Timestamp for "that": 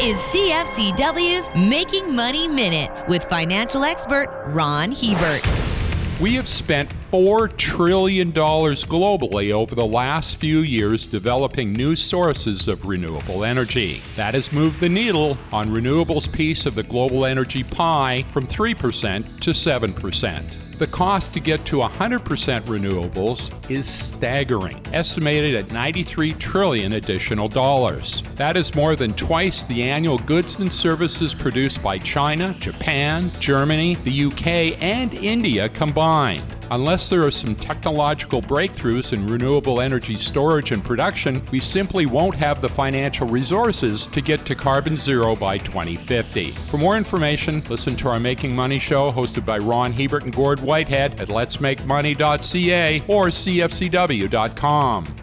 14.14-14.34, 28.36-28.56